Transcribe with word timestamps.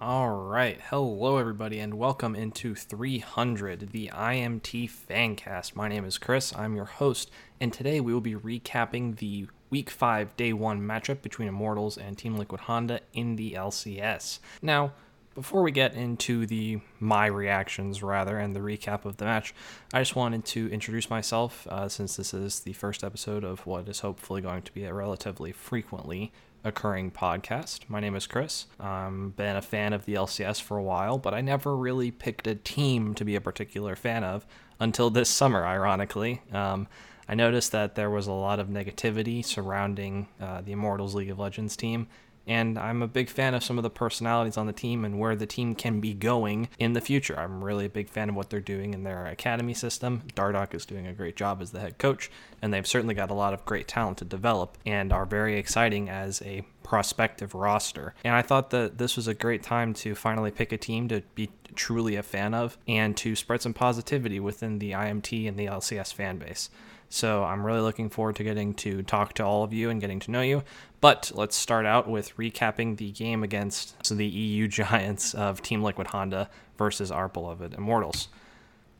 All 0.00 0.30
right. 0.30 0.80
Hello, 0.90 1.38
everybody, 1.38 1.80
and 1.80 1.94
welcome 1.94 2.36
into 2.36 2.76
300, 2.76 3.90
the 3.90 4.12
IMT 4.14 4.88
Fancast. 4.88 5.74
My 5.74 5.88
name 5.88 6.04
is 6.04 6.18
Chris. 6.18 6.54
I'm 6.54 6.76
your 6.76 6.84
host, 6.84 7.32
and 7.60 7.72
today 7.72 7.98
we 7.98 8.14
will 8.14 8.20
be 8.20 8.36
recapping 8.36 9.16
the 9.16 9.48
Week 9.70 9.90
5 9.90 10.36
Day 10.36 10.52
1 10.52 10.80
matchup 10.80 11.20
between 11.20 11.48
Immortals 11.48 11.98
and 11.98 12.16
Team 12.16 12.36
Liquid 12.36 12.60
Honda 12.60 13.00
in 13.12 13.34
the 13.34 13.54
LCS. 13.54 14.38
Now, 14.62 14.92
before 15.34 15.62
we 15.62 15.72
get 15.72 15.94
into 15.94 16.46
the 16.46 16.80
my 17.00 17.26
reactions 17.26 18.00
rather 18.00 18.38
and 18.38 18.54
the 18.54 18.60
recap 18.60 19.04
of 19.04 19.16
the 19.16 19.24
match, 19.24 19.52
I 19.92 20.00
just 20.00 20.14
wanted 20.14 20.44
to 20.46 20.68
introduce 20.70 21.10
myself 21.10 21.66
uh, 21.68 21.88
since 21.88 22.14
this 22.14 22.32
is 22.32 22.60
the 22.60 22.72
first 22.72 23.02
episode 23.02 23.42
of 23.42 23.66
what 23.66 23.88
is 23.88 24.00
hopefully 24.00 24.42
going 24.42 24.62
to 24.62 24.72
be 24.72 24.84
a 24.84 24.94
relatively 24.94 25.50
frequently 25.50 26.30
occurring 26.64 27.10
podcast. 27.10 27.88
My 27.88 28.00
name 28.00 28.14
is 28.14 28.26
Chris. 28.26 28.66
I've 28.80 29.36
been 29.36 29.56
a 29.56 29.62
fan 29.62 29.92
of 29.92 30.04
the 30.04 30.14
LCS 30.14 30.60
for 30.60 30.76
a 30.76 30.82
while, 30.82 31.18
but 31.18 31.34
I 31.34 31.40
never 31.40 31.76
really 31.76 32.10
picked 32.10 32.46
a 32.46 32.54
team 32.54 33.14
to 33.14 33.24
be 33.24 33.36
a 33.36 33.40
particular 33.40 33.96
fan 33.96 34.24
of 34.24 34.46
until 34.80 35.10
this 35.10 35.28
summer, 35.28 35.64
ironically. 35.64 36.42
Um, 36.52 36.88
I 37.28 37.34
noticed 37.34 37.72
that 37.72 37.94
there 37.94 38.10
was 38.10 38.26
a 38.26 38.32
lot 38.32 38.58
of 38.58 38.68
negativity 38.68 39.44
surrounding 39.44 40.28
uh, 40.40 40.62
the 40.62 40.72
Immortals 40.72 41.14
League 41.14 41.30
of 41.30 41.38
Legends 41.38 41.76
team, 41.76 42.08
and 42.48 42.78
I'm 42.78 43.02
a 43.02 43.06
big 43.06 43.28
fan 43.28 43.54
of 43.54 43.62
some 43.62 43.78
of 43.78 43.82
the 43.82 43.90
personalities 43.90 44.56
on 44.56 44.66
the 44.66 44.72
team 44.72 45.04
and 45.04 45.18
where 45.18 45.36
the 45.36 45.46
team 45.46 45.74
can 45.74 46.00
be 46.00 46.14
going 46.14 46.68
in 46.78 46.94
the 46.94 47.00
future. 47.00 47.38
I'm 47.38 47.62
really 47.62 47.84
a 47.84 47.90
big 47.90 48.08
fan 48.08 48.30
of 48.30 48.34
what 48.34 48.48
they're 48.50 48.60
doing 48.60 48.94
in 48.94 49.04
their 49.04 49.26
academy 49.26 49.74
system. 49.74 50.22
Dardoch 50.34 50.74
is 50.74 50.86
doing 50.86 51.06
a 51.06 51.12
great 51.12 51.36
job 51.36 51.60
as 51.60 51.70
the 51.70 51.80
head 51.80 51.98
coach, 51.98 52.30
and 52.62 52.72
they've 52.72 52.86
certainly 52.86 53.14
got 53.14 53.30
a 53.30 53.34
lot 53.34 53.52
of 53.52 53.64
great 53.66 53.86
talent 53.86 54.18
to 54.18 54.24
develop 54.24 54.78
and 54.86 55.12
are 55.12 55.26
very 55.26 55.58
exciting 55.58 56.08
as 56.08 56.40
a 56.42 56.64
prospective 56.82 57.54
roster. 57.54 58.14
And 58.24 58.34
I 58.34 58.40
thought 58.40 58.70
that 58.70 58.96
this 58.96 59.14
was 59.14 59.28
a 59.28 59.34
great 59.34 59.62
time 59.62 59.92
to 59.94 60.14
finally 60.14 60.50
pick 60.50 60.72
a 60.72 60.78
team 60.78 61.06
to 61.08 61.22
be 61.34 61.50
truly 61.74 62.16
a 62.16 62.22
fan 62.22 62.54
of 62.54 62.78
and 62.88 63.14
to 63.18 63.36
spread 63.36 63.60
some 63.60 63.74
positivity 63.74 64.40
within 64.40 64.78
the 64.78 64.92
IMT 64.92 65.46
and 65.46 65.58
the 65.58 65.66
LCS 65.66 66.14
fan 66.14 66.38
base. 66.38 66.70
So 67.08 67.44
I'm 67.44 67.64
really 67.64 67.80
looking 67.80 68.10
forward 68.10 68.36
to 68.36 68.44
getting 68.44 68.74
to 68.74 69.02
talk 69.02 69.32
to 69.34 69.44
all 69.44 69.62
of 69.62 69.72
you 69.72 69.90
and 69.90 70.00
getting 70.00 70.20
to 70.20 70.30
know 70.30 70.42
you. 70.42 70.62
But 71.00 71.32
let's 71.34 71.56
start 71.56 71.86
out 71.86 72.08
with 72.08 72.36
recapping 72.36 72.96
the 72.96 73.12
game 73.12 73.42
against 73.42 74.08
the 74.08 74.26
EU 74.26 74.68
giants 74.68 75.34
of 75.34 75.62
Team 75.62 75.82
Liquid 75.82 76.08
Honda 76.08 76.50
versus 76.76 77.10
our 77.10 77.28
beloved 77.28 77.74
Immortals. 77.74 78.28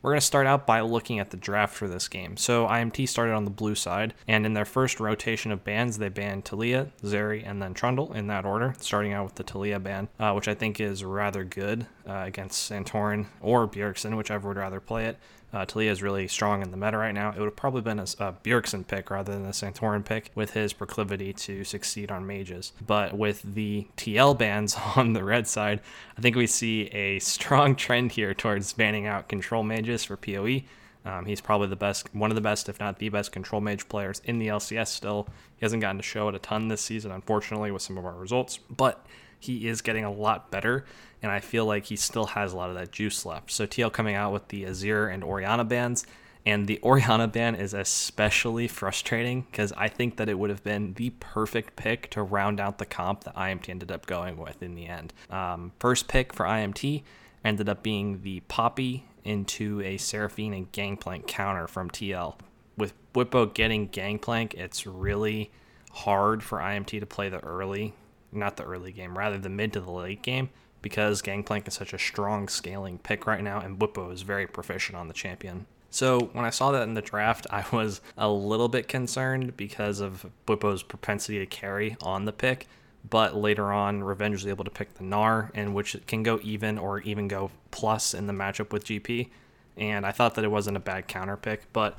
We're 0.01 0.11
going 0.11 0.21
to 0.21 0.25
start 0.25 0.47
out 0.47 0.65
by 0.65 0.79
looking 0.79 1.19
at 1.19 1.31
the 1.31 1.35
draft 1.35 1.75
for 1.75 1.89
this 1.89 2.07
game. 2.07 2.37
So 2.37 2.65
IMT 2.67 3.09
started 3.09 3.33
on 3.33 3.43
the 3.43 3.51
blue 3.51 3.75
side, 3.75 4.13
and 4.29 4.45
in 4.45 4.53
their 4.53 4.63
first 4.63 5.01
rotation 5.01 5.51
of 5.51 5.65
bans, 5.65 5.97
they 5.97 6.07
banned 6.07 6.45
Taliyah, 6.45 6.91
Zeri, 7.03 7.45
and 7.45 7.61
then 7.61 7.73
Trundle 7.73 8.13
in 8.13 8.27
that 8.27 8.45
order, 8.45 8.73
starting 8.79 9.11
out 9.11 9.25
with 9.25 9.35
the 9.35 9.43
Taliyah 9.43 9.83
ban, 9.83 10.07
uh, 10.17 10.31
which 10.31 10.47
I 10.47 10.53
think 10.53 10.79
is 10.79 11.03
rather 11.03 11.43
good 11.43 11.85
uh, 12.07 12.23
against 12.25 12.71
Santorin 12.71 13.25
or 13.41 13.67
Bjergsen, 13.67 14.15
whichever 14.15 14.47
would 14.47 14.57
rather 14.57 14.79
play 14.79 15.05
it. 15.05 15.17
Uh, 15.51 15.65
Taliyah 15.65 15.89
is 15.89 16.03
really 16.03 16.27
strong 16.27 16.61
in 16.61 16.69
the 16.69 16.77
meta 16.77 16.97
right 16.97 17.13
now. 17.13 17.31
It 17.31 17.39
would 17.39 17.45
have 17.45 17.55
probably 17.55 17.81
been 17.81 17.99
a, 17.99 18.03
a 18.03 18.33
Bjergsen 18.43 18.85
pick 18.85 19.09
rather 19.09 19.33
than 19.33 19.45
a 19.45 19.49
Santorin 19.51 20.05
pick 20.05 20.31
with 20.35 20.51
his 20.51 20.73
proclivity 20.73 21.33
to 21.33 21.63
succeed 21.63 22.11
on 22.11 22.27
mages. 22.27 22.71
But 22.85 23.17
with 23.17 23.41
the 23.55 23.87
TL 23.97 24.37
bans 24.37 24.77
on 24.95 25.13
the 25.13 25.23
red 25.23 25.47
side, 25.47 25.81
I 26.17 26.21
think 26.21 26.35
we 26.35 26.45
see 26.47 26.83
a 26.87 27.19
strong 27.19 27.75
trend 27.75 28.11
here 28.11 28.33
towards 28.33 28.73
banning 28.73 29.07
out 29.07 29.27
control 29.27 29.63
mages 29.63 30.03
for 30.03 30.17
PoE. 30.17 30.61
Um, 31.05 31.25
he's 31.25 31.41
probably 31.41 31.67
the 31.67 31.75
best, 31.75 32.13
one 32.13 32.29
of 32.29 32.35
the 32.35 32.41
best, 32.41 32.69
if 32.69 32.79
not 32.79 32.99
the 32.99 33.09
best, 33.09 33.31
control 33.31 33.61
mage 33.61 33.87
players 33.89 34.21
in 34.25 34.37
the 34.37 34.47
LCS 34.47 34.89
still. 34.89 35.27
He 35.57 35.65
hasn't 35.65 35.81
gotten 35.81 35.97
to 35.97 36.03
show 36.03 36.27
it 36.29 36.35
a 36.35 36.39
ton 36.39 36.67
this 36.67 36.81
season, 36.81 37.11
unfortunately, 37.11 37.71
with 37.71 37.81
some 37.81 37.97
of 37.97 38.05
our 38.05 38.13
results, 38.13 38.57
but 38.69 39.05
he 39.39 39.67
is 39.67 39.81
getting 39.81 40.03
a 40.03 40.11
lot 40.11 40.51
better 40.51 40.85
and 41.21 41.31
I 41.31 41.39
feel 41.39 41.65
like 41.65 41.85
he 41.85 41.95
still 41.95 42.27
has 42.27 42.53
a 42.53 42.57
lot 42.57 42.69
of 42.69 42.75
that 42.75 42.91
juice 42.91 43.25
left. 43.25 43.51
So 43.51 43.67
TL 43.67 43.91
coming 43.91 44.15
out 44.15 44.31
with 44.31 44.47
the 44.49 44.63
Azir 44.63 45.13
and 45.13 45.23
Orianna 45.23 45.65
bans, 45.65 46.05
and 46.45 46.67
the 46.67 46.79
Orianna 46.83 47.27
ban 47.27 47.55
is 47.55 47.73
especially 47.73 48.67
frustrating 48.67 49.45
because 49.51 49.73
I 49.73 49.89
think 49.89 50.17
that 50.17 50.29
it 50.29 50.39
would 50.39 50.49
have 50.49 50.63
been 50.63 50.93
the 50.93 51.11
perfect 51.19 51.75
pick 51.75 52.09
to 52.11 52.23
round 52.23 52.59
out 52.59 52.77
the 52.77 52.85
comp 52.85 53.25
that 53.25 53.35
IMT 53.35 53.69
ended 53.69 53.91
up 53.91 54.05
going 54.05 54.37
with 54.37 54.61
in 54.63 54.75
the 54.75 54.87
end. 54.87 55.13
Um, 55.29 55.73
first 55.79 56.07
pick 56.07 56.33
for 56.33 56.45
IMT 56.45 57.03
ended 57.43 57.69
up 57.69 57.83
being 57.83 58.21
the 58.21 58.41
Poppy 58.41 59.05
into 59.23 59.81
a 59.81 59.97
Seraphine 59.97 60.53
and 60.53 60.71
Gangplank 60.71 61.27
counter 61.27 61.67
from 61.67 61.89
TL. 61.89 62.35
With 62.77 62.93
Bwipo 63.13 63.53
getting 63.53 63.87
Gangplank, 63.87 64.53
it's 64.53 64.87
really 64.87 65.51
hard 65.91 66.41
for 66.41 66.59
IMT 66.59 66.99
to 67.01 67.05
play 67.05 67.27
the 67.27 67.39
early, 67.39 67.93
not 68.31 68.57
the 68.57 68.63
early 68.63 68.91
game, 68.91 69.17
rather 69.17 69.37
the 69.37 69.49
mid 69.49 69.73
to 69.73 69.81
the 69.81 69.91
late 69.91 70.21
game 70.21 70.49
because 70.81 71.21
Gangplank 71.21 71.67
is 71.67 71.73
such 71.73 71.93
a 71.93 71.99
strong 71.99 72.47
scaling 72.47 72.97
pick 72.99 73.27
right 73.27 73.43
now, 73.43 73.59
and 73.59 73.77
Bwipo 73.77 74.11
is 74.13 74.21
very 74.21 74.47
proficient 74.47 74.97
on 74.97 75.07
the 75.07 75.13
champion. 75.13 75.65
So 75.91 76.29
when 76.33 76.45
I 76.45 76.51
saw 76.51 76.71
that 76.71 76.83
in 76.83 76.93
the 76.93 77.01
draft, 77.01 77.47
I 77.51 77.65
was 77.71 78.01
a 78.17 78.29
little 78.29 78.67
bit 78.67 78.87
concerned 78.87 79.57
because 79.57 79.99
of 79.99 80.25
Bwipo's 80.47 80.83
propensity 80.83 81.39
to 81.39 81.45
carry 81.45 81.97
on 82.01 82.25
the 82.25 82.31
pick. 82.31 82.67
But 83.09 83.35
later 83.35 83.71
on, 83.71 84.03
Revenge 84.03 84.35
was 84.35 84.47
able 84.47 84.65
to 84.65 84.71
pick 84.71 84.95
the 84.95 85.03
Gnar, 85.03 85.51
and 85.53 85.73
which 85.73 85.95
can 86.05 86.21
go 86.21 86.39
even 86.43 86.77
or 86.77 86.99
even 87.01 87.27
go 87.27 87.49
plus 87.71 88.13
in 88.13 88.27
the 88.27 88.33
matchup 88.33 88.73
with 88.73 88.83
GP. 88.83 89.29
And 89.77 90.05
I 90.05 90.11
thought 90.11 90.35
that 90.35 90.43
it 90.43 90.51
wasn't 90.51 90.75
a 90.75 90.81
bad 90.81 91.07
counter 91.07 91.37
pick, 91.37 91.71
but 91.71 91.97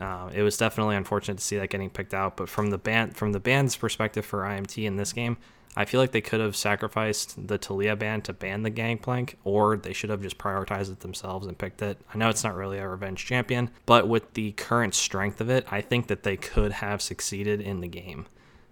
uh, 0.00 0.30
it 0.34 0.42
was 0.42 0.56
definitely 0.56 0.96
unfortunate 0.96 1.38
to 1.38 1.44
see 1.44 1.58
that 1.58 1.70
getting 1.70 1.90
picked 1.90 2.14
out. 2.14 2.36
But 2.36 2.48
from 2.48 2.70
the 2.70 2.78
band 2.78 3.16
from 3.16 3.32
the 3.32 3.40
band's 3.40 3.76
perspective 3.76 4.24
for 4.24 4.40
IMT 4.40 4.84
in 4.84 4.96
this 4.96 5.12
game, 5.12 5.36
I 5.76 5.84
feel 5.84 6.00
like 6.00 6.10
they 6.10 6.20
could 6.20 6.40
have 6.40 6.56
sacrificed 6.56 7.46
the 7.46 7.58
Taliyah 7.58 7.98
ban 7.98 8.22
to 8.22 8.32
ban 8.32 8.62
the 8.62 8.70
Gangplank, 8.70 9.36
or 9.44 9.76
they 9.76 9.92
should 9.92 10.10
have 10.10 10.22
just 10.22 10.38
prioritized 10.38 10.90
it 10.90 11.00
themselves 11.00 11.46
and 11.46 11.56
picked 11.56 11.82
it. 11.82 12.00
I 12.12 12.18
know 12.18 12.28
it's 12.28 12.42
not 12.42 12.56
really 12.56 12.78
a 12.78 12.88
Revenge 12.88 13.24
champion, 13.24 13.70
but 13.86 14.08
with 14.08 14.34
the 14.34 14.52
current 14.52 14.94
strength 14.94 15.40
of 15.40 15.48
it, 15.48 15.66
I 15.70 15.80
think 15.80 16.08
that 16.08 16.24
they 16.24 16.36
could 16.36 16.72
have 16.72 17.00
succeeded 17.00 17.60
in 17.60 17.80
the 17.80 17.88
game. 17.88 18.26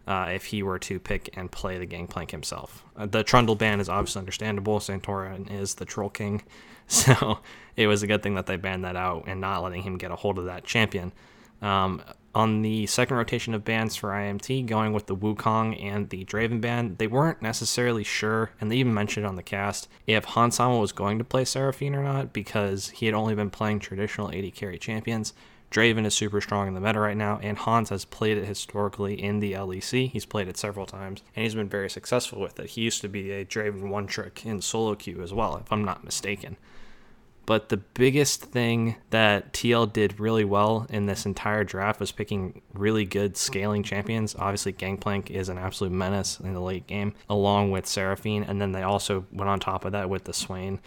Uh, 0.09 0.31
if 0.31 0.47
he 0.47 0.63
were 0.63 0.79
to 0.79 0.99
pick 0.99 1.29
and 1.37 1.53
play 1.53 1.77
the 1.77 1.85
Gangplank 1.85 2.31
himself. 2.31 2.83
Uh, 2.97 3.05
the 3.05 3.23
Trundle 3.23 3.57
ban 3.57 3.79
is 3.79 3.91
obviously 3.91 4.21
understandable. 4.21 4.79
Santorin 4.79 5.53
is 5.53 5.75
the 5.75 5.85
Troll 5.85 6.09
King, 6.09 6.43
so 6.87 7.41
it 7.77 7.89
was 7.89 8.03
a 8.03 8.07
good 8.07 8.23
thing 8.23 8.35
that 8.35 8.47
they 8.47 8.57
banned 8.57 8.85
that 8.85 8.97
out 8.97 9.25
and 9.27 9.39
not 9.39 9.63
letting 9.63 9.83
him 9.83 9.99
get 9.99 10.11
a 10.11 10.17
hold 10.17 10.39
of 10.39 10.47
that 10.47 10.65
champion. 10.65 11.13
Um, 11.61 12.01
on 12.35 12.63
the 12.63 12.87
second 12.87 13.17
rotation 13.17 13.53
of 13.53 13.65
bans 13.65 13.97
for 13.97 14.11
IMT, 14.11 14.65
going 14.67 14.95
with 14.95 15.09
the 15.09 15.17
Wukong 15.17 15.83
and 15.83 16.09
the 16.09 16.25
Draven 16.25 16.61
ban, 16.61 16.95
they 16.99 17.07
weren't 17.07 17.43
necessarily 17.43 18.05
sure, 18.05 18.53
and 18.61 18.71
they 18.71 18.77
even 18.77 18.95
mentioned 18.95 19.27
on 19.27 19.37
the 19.37 19.43
cast, 19.43 19.89
if 20.07 20.25
Hans 20.25 20.57
Sama 20.57 20.79
was 20.79 20.93
going 20.93 21.19
to 21.19 21.25
play 21.25 21.45
Seraphine 21.45 21.95
or 21.95 22.03
not, 22.03 22.33
because 22.33 22.91
he 22.91 23.07
had 23.07 23.15
only 23.15 23.35
been 23.35 23.51
playing 23.51 23.81
traditional 23.81 24.31
AD 24.31 24.55
carry 24.55 24.79
champions. 24.79 25.35
Draven 25.71 26.07
is 26.07 26.15
super 26.15 26.41
strong 26.41 26.69
in 26.69 26.75
the 26.75 26.81
meta 26.81 26.99
right 26.99 27.17
now, 27.17 27.39
and 27.43 27.59
Hans 27.59 27.91
has 27.91 28.05
played 28.05 28.39
it 28.39 28.47
historically 28.47 29.23
in 29.23 29.41
the 29.41 29.53
LEC. 29.53 30.11
He's 30.11 30.25
played 30.25 30.49
it 30.49 30.57
several 30.57 30.87
times, 30.87 31.23
and 31.37 31.43
he's 31.43 31.55
been 31.55 31.69
very 31.69 31.91
successful 31.91 32.41
with 32.41 32.59
it. 32.59 32.71
He 32.71 32.81
used 32.81 33.03
to 33.03 33.09
be 33.09 33.31
a 33.33 33.45
Draven 33.45 33.89
one 33.89 34.07
trick 34.07 34.47
in 34.47 34.63
solo 34.63 34.95
queue 34.95 35.23
as 35.23 35.35
well, 35.35 35.57
if 35.57 35.71
I'm 35.71 35.85
not 35.85 36.05
mistaken. 36.05 36.57
But 37.49 37.71
the 37.71 37.79
biggest 37.79 38.43
thing 38.43 38.97
that 39.09 39.55
TL 39.55 39.91
did 39.91 40.21
really 40.21 40.45
well 40.45 40.87
in 40.91 41.07
this 41.07 41.25
entire 41.25 41.65
draft 41.65 41.99
was 41.99 42.13
picking 42.13 42.61
really 42.75 43.07
good 43.07 43.39
scaling 43.39 43.83
champions. 43.83 44.37
Obviously, 44.39 44.73
Gangplank 44.73 45.31
is 45.31 45.49
an 45.49 45.57
absolute 45.57 45.95
menace 45.95 46.39
in 46.41 46.53
the 46.53 46.61
late 46.61 46.87
game, 46.87 47.15
along 47.31 47.71
with 47.71 47.87
Seraphine. 47.87 48.43
And 48.43 48.61
then 48.61 48.73
they 48.73 48.83
also 48.83 49.25
went 49.33 49.49
on 49.49 49.61
top 49.61 49.87
of 49.87 49.93
that 49.93 50.11
with 50.11 50.25
the 50.25 50.35
Swain. 50.35 50.79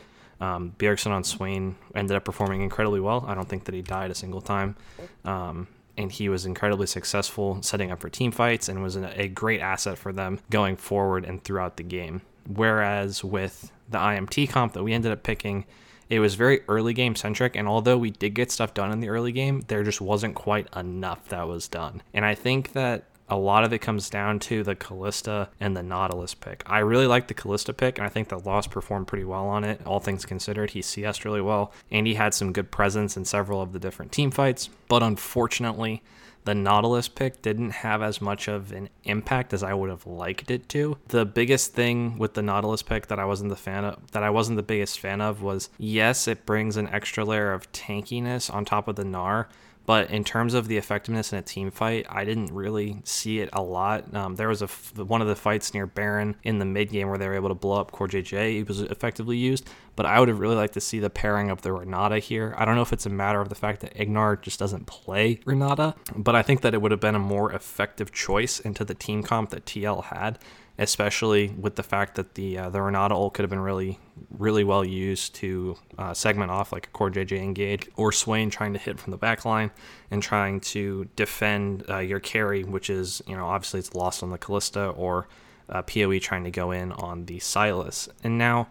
Um, 0.42 0.76
Bjergsen 0.78 1.12
on 1.12 1.24
Swain 1.24 1.76
ended 1.96 2.18
up 2.18 2.26
performing 2.26 2.62
incredibly 2.62 3.00
well. 3.00 3.24
I 3.28 3.36
don't 3.36 3.48
think 3.48 3.66
that 3.66 3.76
he 3.76 3.82
died 3.82 4.12
a 4.12 4.16
single 4.16 4.42
time. 4.42 4.76
Um, 5.24 5.68
and 5.98 6.12
he 6.12 6.30
was 6.30 6.46
incredibly 6.46 6.88
successful 6.88 7.62
setting 7.62 7.92
up 7.92 8.00
for 8.00 8.10
team 8.10 8.32
fights 8.32 8.68
and 8.68 8.82
was 8.82 8.96
a 8.96 9.28
great 9.28 9.62
asset 9.62 9.98
for 9.98 10.12
them 10.12 10.40
going 10.50 10.78
forward 10.78 11.26
and 11.26 11.44
throughout 11.44 11.78
the 11.78 11.84
game. 11.84 12.22
Whereas 12.48 13.24
with 13.24 13.72
the 13.90 14.00
IMT 14.00 14.50
comp 14.50 14.74
that 14.74 14.84
we 14.84 14.94
ended 14.94 15.12
up 15.12 15.22
picking, 15.22 15.66
it 16.10 16.20
was 16.20 16.36
very 16.36 16.62
early 16.68 16.94
game 16.94 17.16
centric, 17.16 17.56
and 17.56 17.68
although 17.68 17.98
we 17.98 18.10
did 18.10 18.34
get 18.34 18.52
stuff 18.52 18.74
done 18.74 18.92
in 18.92 19.00
the 19.00 19.10
early 19.10 19.32
game, 19.32 19.62
there 19.68 19.84
just 19.84 20.02
wasn't 20.02 20.36
quite 20.36 20.68
enough 20.76 21.30
that 21.30 21.48
was 21.48 21.68
done. 21.68 22.02
And 22.14 22.26
I 22.26 22.36
think 22.36 22.74
that 22.74 23.06
a 23.32 23.38
lot 23.38 23.64
of 23.64 23.72
it 23.72 23.80
comes 23.80 24.10
down 24.10 24.40
to 24.40 24.62
the 24.62 24.76
Kalista 24.76 25.48
and 25.60 25.76
the 25.76 25.82
Nautilus 25.82 26.34
pick. 26.34 26.64
I 26.66 26.80
really 26.80 27.08
like 27.08 27.28
the 27.28 27.34
Kalista 27.34 27.76
pick, 27.76 27.98
and 27.98 28.06
I 28.06 28.10
think 28.10 28.28
that 28.28 28.46
Lost 28.46 28.70
performed 28.70 29.08
pretty 29.08 29.24
well 29.24 29.48
on 29.48 29.64
it, 29.64 29.82
all 29.86 30.00
things 30.00 30.26
considered. 30.26 30.72
He 30.72 30.82
CS'd 30.82 31.26
really 31.26 31.42
well, 31.42 31.72
and 31.90 32.06
he 32.06 32.16
had 32.16 32.34
some 32.34 32.52
good 32.52 32.72
presence 32.72 33.16
in 33.16 33.26
several 33.26 33.62
of 33.62 33.72
the 33.72 33.80
different 33.80 34.12
team 34.12 34.32
fights. 34.32 34.70
But 34.90 35.02
unfortunately, 35.02 36.04
the 36.44 36.56
Nautilus 36.56 37.08
pick 37.08 37.42
didn't 37.42 37.72
have 37.72 38.02
as 38.02 38.20
much 38.20 38.48
of 38.48 38.72
an 38.72 38.90
impact 39.04 39.54
as 39.54 39.64
I 39.64 39.74
would 39.74 39.90
have 39.90 40.08
liked 40.08 40.52
it 40.52 40.68
to. 40.70 40.98
The 41.08 41.26
biggest 41.26 41.74
thing 41.74 42.18
with 42.18 42.34
the 42.34 42.42
Nautilus 42.42 42.82
pick 42.82 43.08
that 43.08 43.20
I 43.20 43.26
wasn't 43.26 43.50
the 43.50 43.56
fan 43.56 43.86
of, 43.86 44.12
that 44.12 44.24
I 44.24 44.30
wasn't 44.30 44.58
the 44.58 44.64
biggest 44.64 45.00
fan 45.00 45.22
of 45.22 45.42
was 45.42 45.70
yes, 45.78 46.28
it 46.28 46.46
brings 46.46 46.78
an 46.78 46.90
extra 46.90 47.24
layer 47.24 47.54
of 47.54 47.72
tankiness 47.72 48.54
on 48.54 48.66
top 48.66 48.88
of 48.88 48.96
the 48.96 49.04
Gnar, 49.04 49.46
But 49.86 50.12
in 50.12 50.24
terms 50.24 50.54
of 50.54 50.68
the 50.68 50.78
effectiveness 50.78 51.34
in 51.34 51.40
a 51.40 51.42
team 51.42 51.72
fight, 51.72 52.06
I 52.10 52.24
didn't 52.24 52.54
really 52.54 53.02
see 53.04 53.40
it 53.40 53.50
a 53.52 53.62
lot. 53.62 54.14
Um, 54.16 54.36
there 54.36 54.48
was 54.48 54.62
a 54.62 54.68
one 55.04 55.22
of 55.22 55.28
the 55.28 55.36
fights 55.36 55.74
near 55.74 55.88
Baron 55.88 56.36
in 56.44 56.60
the 56.60 56.66
mid 56.66 56.90
game 56.92 57.10
where 57.10 57.18
they 57.18 57.28
were 57.28 57.36
able 57.36 57.50
to 57.50 57.56
blow 57.56 57.80
up 57.80 57.92
Core 57.92 58.08
JJ. 58.08 58.62
It 58.62 58.68
was 58.68 58.82
effectively 58.82 59.38
used, 59.38 59.68
but 59.96 60.06
I 60.06 60.20
would 60.20 60.30
have 60.30 60.40
really 60.40 60.56
liked 60.56 60.76
to 60.76 60.82
see 60.82 61.00
the 61.00 61.10
pairing 61.10 61.50
of 61.50 61.64
the 61.64 61.74
Renata 61.74 62.20
here. 62.20 62.54
I 62.58 62.66
don't 62.66 62.76
know 62.76 62.82
if 62.82 62.94
it's 62.94 63.06
a 63.06 63.10
matter 63.10 63.42
of 63.42 63.50
the 63.50 63.56
fact 63.56 63.82
that 63.82 63.96
Ignar 63.96 64.40
just 64.40 64.60
doesn't 64.60 64.86
play 64.88 65.40
Renata, 65.46 65.96
but 66.16 66.36
I 66.36 66.42
think 66.42 66.62
that 66.62 66.74
it 66.74 66.82
would 66.82 66.92
have 66.92 67.02
been 67.02 67.16
a 67.16 67.20
more 67.20 67.52
effective 67.52 68.12
choice 68.12 68.60
into 68.60 68.86
the 68.86 68.94
team 68.94 69.24
comp 69.24 69.50
that 69.50 69.66
TL 69.66 70.06
had 70.06 70.38
especially 70.78 71.50
with 71.50 71.76
the 71.76 71.84
fact 71.84 72.16
that 72.16 72.36
the 72.36 72.58
uh, 72.58 72.70
the 72.70 72.82
Renata 72.82 73.14
ult 73.14 73.34
could 73.34 73.44
have 73.44 73.50
been 73.50 73.60
really 73.60 74.00
really 74.38 74.64
well 74.64 74.84
used 74.84 75.36
to 75.36 75.78
uh, 75.98 76.14
segment 76.14 76.52
off 76.52 76.72
like 76.72 76.88
a 76.88 76.90
core 76.90 77.12
JJ 77.12 77.40
engage 77.40 77.90
or 77.96 78.12
Swain 78.12 78.50
trying 78.50 78.74
to 78.74 78.80
hit 78.80 79.00
from 79.00 79.12
the 79.12 79.18
back 79.18 79.46
line 79.46 79.72
and 80.10 80.22
trying 80.22 80.60
to 80.62 81.08
defend 81.16 81.84
uh, 81.90 82.00
your 82.00 82.20
carry, 82.20 82.64
which 82.64 82.90
is 82.90 83.22
you 83.28 83.36
know 83.36 83.46
obviously 83.46 83.80
it's 83.80 83.94
lost 83.94 84.24
on 84.24 84.30
the 84.30 84.38
Kalista 84.38 84.98
or 84.98 85.28
uh, 85.70 85.82
PoE 85.82 86.20
trying 86.20 86.44
to 86.44 86.52
go 86.52 86.72
in 86.72 86.92
on 86.94 87.26
the 87.26 87.38
Sylas. 87.38 88.10
And 88.24 88.38
now 88.38 88.68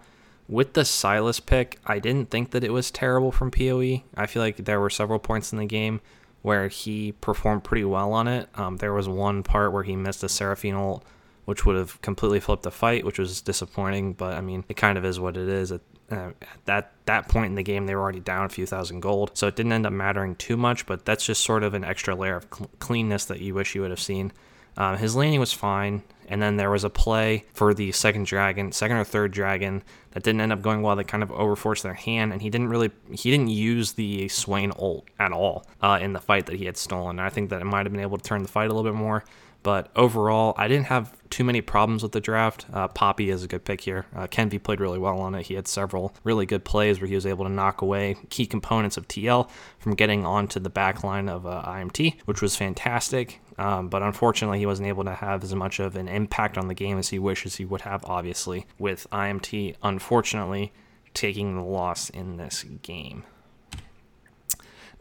with 0.48 0.74
the 0.74 0.82
Sylas 0.82 1.44
pick, 1.44 1.78
I 1.86 1.98
didn't 1.98 2.30
think 2.30 2.50
that 2.50 2.64
it 2.64 2.72
was 2.72 2.90
terrible 2.90 3.30
from 3.32 3.50
PoE. 3.50 4.02
I 4.16 4.26
feel 4.26 4.42
like 4.42 4.56
there 4.56 4.80
were 4.80 4.90
several 4.90 5.18
points 5.18 5.52
in 5.52 5.58
the 5.58 5.64
game 5.64 6.00
where 6.42 6.68
he 6.68 7.12
performed 7.12 7.64
pretty 7.64 7.84
well 7.84 8.12
on 8.12 8.26
it. 8.26 8.48
Um, 8.54 8.78
there 8.78 8.92
was 8.92 9.08
one 9.08 9.42
part 9.42 9.72
where 9.72 9.82
he 9.82 9.94
missed 9.94 10.24
a 10.24 10.28
Seraphine 10.28 10.74
ult 10.74 11.04
which 11.50 11.66
would 11.66 11.74
have 11.74 12.00
completely 12.00 12.38
flipped 12.38 12.62
the 12.62 12.70
fight, 12.70 13.04
which 13.04 13.18
was 13.18 13.40
disappointing. 13.40 14.12
But 14.12 14.34
I 14.34 14.40
mean, 14.40 14.64
it 14.68 14.76
kind 14.76 14.96
of 14.96 15.04
is 15.04 15.18
what 15.18 15.36
it 15.36 15.48
is. 15.48 15.72
At, 15.72 15.80
uh, 16.08 16.30
at 16.40 16.64
that 16.66 16.92
that 17.06 17.26
point 17.26 17.46
in 17.46 17.54
the 17.56 17.64
game, 17.64 17.86
they 17.86 17.94
were 17.96 18.02
already 18.02 18.20
down 18.20 18.44
a 18.44 18.48
few 18.48 18.66
thousand 18.66 19.00
gold, 19.00 19.32
so 19.34 19.48
it 19.48 19.56
didn't 19.56 19.72
end 19.72 19.84
up 19.84 19.92
mattering 19.92 20.36
too 20.36 20.56
much. 20.56 20.86
But 20.86 21.04
that's 21.04 21.26
just 21.26 21.42
sort 21.42 21.64
of 21.64 21.74
an 21.74 21.82
extra 21.82 22.14
layer 22.14 22.36
of 22.36 22.46
cl- 22.54 22.70
cleanness 22.78 23.24
that 23.24 23.40
you 23.40 23.52
wish 23.52 23.74
you 23.74 23.80
would 23.80 23.90
have 23.90 23.98
seen. 23.98 24.32
Um, 24.76 24.96
his 24.96 25.16
laning 25.16 25.40
was 25.40 25.52
fine, 25.52 26.04
and 26.28 26.40
then 26.40 26.56
there 26.56 26.70
was 26.70 26.84
a 26.84 26.88
play 26.88 27.46
for 27.52 27.74
the 27.74 27.90
second 27.90 28.26
dragon, 28.26 28.70
second 28.70 28.98
or 28.98 29.04
third 29.04 29.32
dragon, 29.32 29.82
that 30.12 30.22
didn't 30.22 30.40
end 30.40 30.52
up 30.52 30.62
going 30.62 30.82
well. 30.82 30.94
They 30.94 31.02
kind 31.02 31.24
of 31.24 31.30
overforced 31.30 31.82
their 31.82 31.94
hand, 31.94 32.32
and 32.32 32.40
he 32.40 32.48
didn't 32.48 32.68
really 32.68 32.92
he 33.10 33.32
didn't 33.32 33.48
use 33.48 33.94
the 33.94 34.28
Swain 34.28 34.70
ult 34.78 35.08
at 35.18 35.32
all 35.32 35.66
uh, 35.82 35.98
in 36.00 36.12
the 36.12 36.20
fight 36.20 36.46
that 36.46 36.54
he 36.54 36.66
had 36.66 36.76
stolen. 36.76 37.18
And 37.18 37.26
I 37.26 37.28
think 37.28 37.50
that 37.50 37.60
it 37.60 37.64
might 37.64 37.86
have 37.86 37.92
been 37.92 38.02
able 38.02 38.18
to 38.18 38.22
turn 38.22 38.42
the 38.44 38.48
fight 38.48 38.70
a 38.70 38.72
little 38.72 38.88
bit 38.88 38.96
more. 38.96 39.24
But 39.62 39.90
overall, 39.94 40.54
I 40.56 40.68
didn't 40.68 40.86
have 40.86 41.14
too 41.28 41.44
many 41.44 41.60
problems 41.60 42.02
with 42.02 42.12
the 42.12 42.20
draft. 42.20 42.66
Uh, 42.72 42.88
Poppy 42.88 43.30
is 43.30 43.44
a 43.44 43.48
good 43.48 43.64
pick 43.64 43.82
here. 43.82 44.06
Uh, 44.14 44.26
Kenvi 44.26 44.62
played 44.62 44.80
really 44.80 44.98
well 44.98 45.20
on 45.20 45.34
it. 45.34 45.46
He 45.46 45.54
had 45.54 45.68
several 45.68 46.14
really 46.24 46.46
good 46.46 46.64
plays 46.64 47.00
where 47.00 47.08
he 47.08 47.14
was 47.14 47.26
able 47.26 47.44
to 47.44 47.50
knock 47.50 47.82
away 47.82 48.16
key 48.30 48.46
components 48.46 48.96
of 48.96 49.06
TL 49.06 49.48
from 49.78 49.94
getting 49.94 50.24
onto 50.24 50.58
the 50.58 50.70
back 50.70 51.04
line 51.04 51.28
of 51.28 51.46
uh, 51.46 51.62
IMT, 51.66 52.20
which 52.24 52.42
was 52.42 52.56
fantastic. 52.56 53.40
Um, 53.58 53.88
but 53.88 54.02
unfortunately, 54.02 54.58
he 54.58 54.66
wasn't 54.66 54.88
able 54.88 55.04
to 55.04 55.14
have 55.14 55.44
as 55.44 55.54
much 55.54 55.78
of 55.78 55.94
an 55.94 56.08
impact 56.08 56.56
on 56.56 56.68
the 56.68 56.74
game 56.74 56.98
as 56.98 57.10
he 57.10 57.18
wishes 57.18 57.56
he 57.56 57.64
would 57.66 57.82
have, 57.82 58.04
obviously, 58.06 58.66
with 58.78 59.06
IMT, 59.12 59.76
unfortunately, 59.82 60.72
taking 61.12 61.54
the 61.54 61.62
loss 61.62 62.08
in 62.08 62.38
this 62.38 62.64
game. 62.82 63.24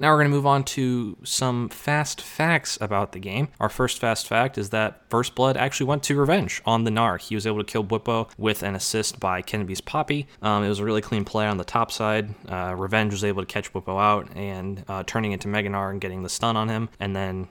Now 0.01 0.11
we're 0.11 0.19
going 0.19 0.31
to 0.31 0.35
move 0.35 0.45
on 0.45 0.63
to 0.63 1.17
some 1.25 1.67
fast 1.67 2.21
facts 2.21 2.77
about 2.79 3.11
the 3.11 3.19
game. 3.19 3.49
Our 3.59 3.67
first 3.67 3.99
fast 3.99 4.27
fact 4.27 4.57
is 4.57 4.69
that 4.69 5.01
First 5.09 5.35
Blood 5.35 5.57
actually 5.57 5.87
went 5.87 6.03
to 6.03 6.15
Revenge 6.15 6.61
on 6.65 6.85
the 6.85 6.91
Gnar. 6.91 7.19
He 7.19 7.35
was 7.35 7.45
able 7.45 7.57
to 7.57 7.65
kill 7.65 7.83
Bwipo 7.83 8.29
with 8.37 8.63
an 8.63 8.75
assist 8.75 9.19
by 9.19 9.41
Kenvi's 9.41 9.81
Poppy. 9.81 10.27
Um, 10.41 10.63
it 10.63 10.69
was 10.69 10.79
a 10.79 10.85
really 10.85 11.01
clean 11.01 11.25
play 11.25 11.47
on 11.47 11.57
the 11.57 11.65
top 11.65 11.91
side. 11.91 12.33
Uh, 12.47 12.75
Revenge 12.77 13.11
was 13.11 13.25
able 13.25 13.41
to 13.41 13.45
catch 13.45 13.73
Bwipo 13.73 14.01
out 14.01 14.29
and 14.37 14.85
uh, 14.87 15.03
turning 15.05 15.33
into 15.33 15.49
Mega 15.49 15.67
Gnar 15.67 15.91
and 15.91 15.99
getting 15.99 16.23
the 16.23 16.29
stun 16.29 16.55
on 16.55 16.69
him. 16.69 16.87
And 17.01 17.13
then 17.13 17.49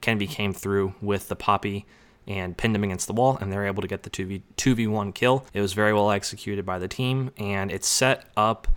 Kenvi 0.00 0.26
came 0.26 0.54
through 0.54 0.94
with 1.02 1.28
the 1.28 1.36
Poppy 1.36 1.84
and 2.26 2.56
pinned 2.56 2.76
him 2.76 2.84
against 2.84 3.08
the 3.08 3.12
wall, 3.12 3.36
and 3.40 3.52
they 3.52 3.56
were 3.56 3.66
able 3.66 3.82
to 3.82 3.88
get 3.88 4.04
the 4.04 4.10
2v, 4.10 4.42
2v1 4.56 5.14
kill. 5.14 5.44
It 5.52 5.60
was 5.60 5.72
very 5.72 5.92
well 5.92 6.10
executed 6.10 6.64
by 6.64 6.78
the 6.78 6.88
team, 6.88 7.30
and 7.36 7.70
it 7.70 7.84
set 7.84 8.30
up 8.36 8.68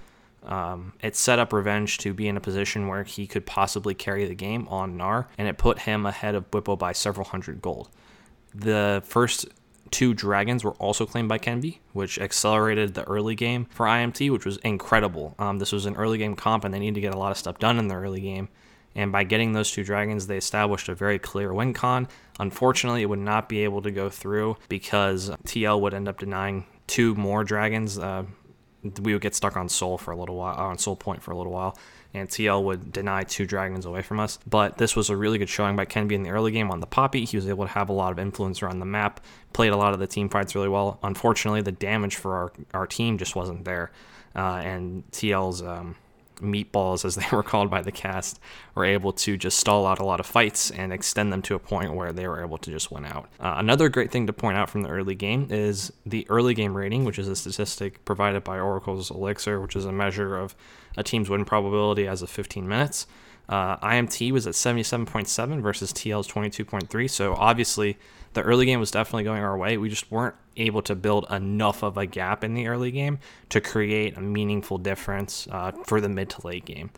um, 0.45 0.93
it 1.01 1.15
set 1.15 1.39
up 1.39 1.53
Revenge 1.53 1.97
to 1.99 2.13
be 2.13 2.27
in 2.27 2.37
a 2.37 2.41
position 2.41 2.87
where 2.87 3.03
he 3.03 3.27
could 3.27 3.45
possibly 3.45 3.93
carry 3.93 4.25
the 4.25 4.35
game 4.35 4.67
on 4.67 4.97
Gnar, 4.97 5.27
and 5.37 5.47
it 5.47 5.57
put 5.57 5.79
him 5.79 6.05
ahead 6.05 6.35
of 6.35 6.49
Bwipo 6.51 6.77
by 6.77 6.91
several 6.91 7.27
hundred 7.27 7.61
gold. 7.61 7.89
The 8.53 9.01
first 9.05 9.47
two 9.91 10.13
dragons 10.13 10.63
were 10.63 10.73
also 10.73 11.05
claimed 11.05 11.29
by 11.29 11.37
Kenvi, 11.37 11.79
which 11.93 12.19
accelerated 12.19 12.93
the 12.93 13.03
early 13.03 13.35
game 13.35 13.65
for 13.65 13.85
IMT, 13.85 14.31
which 14.31 14.45
was 14.45 14.57
incredible. 14.57 15.35
Um, 15.39 15.59
this 15.59 15.71
was 15.71 15.85
an 15.85 15.95
early 15.95 16.17
game 16.17 16.35
comp, 16.35 16.65
and 16.65 16.73
they 16.73 16.79
needed 16.79 16.95
to 16.95 17.01
get 17.01 17.13
a 17.13 17.17
lot 17.17 17.31
of 17.31 17.37
stuff 17.37 17.59
done 17.59 17.77
in 17.79 17.87
the 17.87 17.95
early 17.95 18.21
game. 18.21 18.49
And 18.95 19.11
by 19.11 19.23
getting 19.23 19.53
those 19.53 19.71
two 19.71 19.83
dragons, 19.83 20.27
they 20.27 20.37
established 20.37 20.89
a 20.89 20.95
very 20.95 21.17
clear 21.17 21.53
win 21.53 21.73
con. 21.73 22.07
Unfortunately, 22.39 23.01
it 23.01 23.09
would 23.09 23.19
not 23.19 23.49
be 23.49 23.63
able 23.63 23.81
to 23.81 23.91
go 23.91 24.09
through 24.09 24.57
because 24.69 25.29
TL 25.47 25.79
would 25.81 25.93
end 25.93 26.07
up 26.07 26.19
denying 26.19 26.65
two 26.87 27.15
more 27.15 27.43
dragons. 27.43 27.97
Uh, 27.97 28.25
we 29.01 29.13
would 29.13 29.21
get 29.21 29.35
stuck 29.35 29.55
on 29.57 29.69
Soul 29.69 29.97
for 29.97 30.11
a 30.11 30.15
little 30.15 30.35
while, 30.35 30.55
on 30.55 30.77
Soul 30.77 30.95
Point 30.95 31.21
for 31.21 31.31
a 31.31 31.37
little 31.37 31.51
while, 31.51 31.77
and 32.13 32.27
TL 32.29 32.63
would 32.63 32.91
deny 32.91 33.23
two 33.23 33.45
dragons 33.45 33.85
away 33.85 34.01
from 34.01 34.19
us. 34.19 34.39
But 34.47 34.77
this 34.77 34.95
was 34.95 35.09
a 35.09 35.17
really 35.17 35.37
good 35.37 35.49
showing 35.49 35.75
by 35.75 35.85
Kenvi 35.85 36.13
in 36.13 36.23
the 36.23 36.29
early 36.29 36.51
game 36.51 36.69
on 36.71 36.79
the 36.79 36.87
Poppy. 36.87 37.25
He 37.25 37.37
was 37.37 37.47
able 37.47 37.65
to 37.65 37.71
have 37.71 37.89
a 37.89 37.93
lot 37.93 38.11
of 38.11 38.19
influence 38.19 38.61
around 38.61 38.79
the 38.79 38.85
map, 38.85 39.19
played 39.53 39.71
a 39.71 39.77
lot 39.77 39.93
of 39.93 39.99
the 39.99 40.07
team 40.07 40.29
fights 40.29 40.55
really 40.55 40.69
well. 40.69 40.99
Unfortunately, 41.03 41.61
the 41.61 41.71
damage 41.71 42.15
for 42.15 42.35
our, 42.35 42.53
our 42.73 42.87
team 42.87 43.17
just 43.17 43.35
wasn't 43.35 43.65
there. 43.65 43.91
Uh, 44.35 44.61
and 44.63 45.03
TL's 45.11 45.61
um, 45.61 45.95
meatballs, 46.37 47.05
as 47.05 47.15
they 47.15 47.25
were 47.31 47.43
called 47.43 47.69
by 47.69 47.81
the 47.81 47.91
cast, 47.91 48.39
were 48.75 48.85
able 48.85 49.11
to 49.13 49.37
just 49.37 49.59
stall 49.59 49.85
out 49.85 49.99
a 49.99 50.05
lot 50.05 50.19
of 50.19 50.25
fights 50.25 50.71
and 50.71 50.91
extend 50.91 51.31
them 51.31 51.41
to 51.43 51.55
a 51.55 51.59
point 51.59 51.93
where 51.93 52.11
they 52.11 52.27
were 52.27 52.43
able 52.43 52.57
to 52.57 52.71
just 52.71 52.91
win 52.91 53.05
out. 53.05 53.29
Uh, 53.39 53.55
another 53.57 53.89
great 53.89 54.11
thing 54.11 54.27
to 54.27 54.33
point 54.33 54.57
out 54.57 54.69
from 54.69 54.81
the 54.81 54.89
early 54.89 55.15
game 55.15 55.47
is 55.49 55.91
the 56.05 56.25
early 56.29 56.53
game 56.53 56.75
rating, 56.75 57.05
which 57.05 57.19
is 57.19 57.27
a 57.27 57.35
statistic 57.35 58.03
provided 58.05 58.43
by 58.43 58.59
Oracle's 58.59 59.11
Elixir, 59.11 59.59
which 59.61 59.75
is 59.75 59.85
a 59.85 59.91
measure 59.91 60.37
of 60.37 60.55
a 60.97 61.03
team's 61.03 61.29
win 61.29 61.45
probability 61.45 62.07
as 62.07 62.21
of 62.21 62.29
15 62.29 62.67
minutes. 62.67 63.07
Uh, 63.49 63.77
IMT 63.77 64.31
was 64.31 64.47
at 64.47 64.53
77.7 64.53 65.61
versus 65.61 65.91
TL's 65.91 66.27
22.3. 66.27 67.09
So 67.09 67.33
obviously, 67.33 67.97
the 68.33 68.41
early 68.41 68.65
game 68.65 68.79
was 68.79 68.91
definitely 68.91 69.23
going 69.23 69.43
our 69.43 69.57
way. 69.57 69.77
We 69.77 69.89
just 69.89 70.11
weren't 70.11 70.35
able 70.55 70.81
to 70.83 70.95
build 70.95 71.25
enough 71.29 71.83
of 71.83 71.97
a 71.97 72.05
gap 72.05 72.43
in 72.43 72.53
the 72.53 72.67
early 72.67 72.91
game 72.91 73.19
to 73.49 73.59
create 73.61 74.17
a 74.17 74.21
meaningful 74.21 74.77
difference 74.77 75.47
uh, 75.51 75.71
for 75.85 75.99
the 75.99 76.09
mid 76.09 76.29
to 76.31 76.47
late 76.47 76.65
game. 76.65 76.89